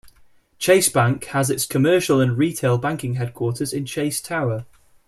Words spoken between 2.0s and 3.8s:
and retail banking headquarters